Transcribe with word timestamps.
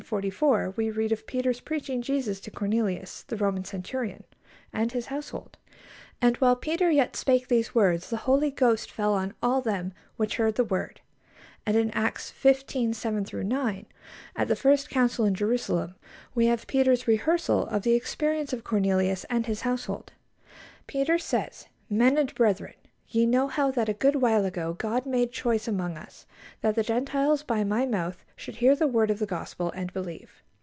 44, 0.03 0.73
we 0.75 0.89
read 0.89 1.11
of 1.11 1.27
Peter's 1.27 1.59
preaching 1.61 2.01
Jesus 2.01 2.39
to 2.41 2.49
Cornelius, 2.51 3.21
the 3.27 3.37
Roman 3.37 3.63
centurion, 3.63 4.23
and 4.73 4.91
his 4.91 5.05
household; 5.05 5.57
and 6.19 6.35
"while 6.37 6.55
Peter 6.55 6.89
yet 6.89 7.15
spake 7.15 7.47
these 7.47 7.75
words, 7.75 8.09
the 8.09 8.17
Holy 8.25 8.49
Ghost 8.49 8.91
fell 8.91 9.13
on 9.13 9.35
all 9.43 9.61
them 9.61 9.93
which 10.17 10.37
heard 10.37 10.55
the 10.55 10.63
word"; 10.63 11.01
and 11.67 11.77
in 11.77 11.91
Acts 11.91 12.33
xv. 12.43 12.95
7 12.95 13.47
9, 13.47 13.85
at 14.35 14.47
the 14.47 14.55
first 14.55 14.89
Council 14.89 15.23
in 15.23 15.35
Jerusalem, 15.35 15.93
we 16.33 16.47
have 16.47 16.65
Peter's 16.67 17.07
rehearsal 17.07 17.67
of 17.67 17.83
the 17.83 17.93
experience 17.93 18.51
of 18.51 18.63
Cornelius 18.63 19.23
and 19.29 19.45
his 19.45 19.61
household. 19.61 20.13
Peter 20.87 21.19
says: 21.19 21.67
"Men 21.91 22.17
and 22.17 22.33
brethren, 22.33 22.73
ye 23.13 23.25
know 23.25 23.45
how 23.49 23.69
that 23.69 23.89
a 23.89 23.93
good 23.93 24.15
while 24.15 24.45
ago 24.45 24.73
God 24.75 25.05
made 25.05 25.29
choice 25.33 25.67
among 25.67 25.97
us, 25.97 26.25
that 26.61 26.75
the 26.75 26.83
Gentiles 26.83 27.43
by 27.43 27.61
my 27.61 27.85
mouth 27.85 28.23
should 28.37 28.55
hear 28.55 28.73
the 28.73 28.87
word 28.87 29.11
of 29.11 29.19
the 29.19 29.25
Gospel, 29.25 29.69
and 29.71 29.91
believe. 29.91 30.41